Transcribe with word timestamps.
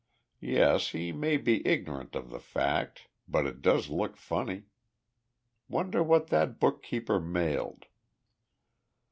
Yes, 0.39 0.87
he 0.93 1.11
may 1.11 1.37
be 1.37 1.61
ignorant 1.63 2.15
of 2.15 2.31
the 2.31 2.39
fact 2.39 3.07
but 3.27 3.45
it 3.45 3.61
does 3.61 3.87
look 3.91 4.17
funny. 4.17 4.63
Wonder 5.69 6.01
what 6.01 6.29
that 6.31 6.59
bookkeeper 6.59 7.19
mailed?" 7.19 7.85